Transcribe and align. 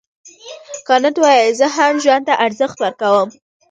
کانت 0.87 1.15
وویل 1.19 1.53
زه 1.59 1.67
هم 1.75 1.93
ژوند 2.03 2.23
ته 2.27 2.33
ارزښت 2.45 2.77
ورکوم. 2.79 3.27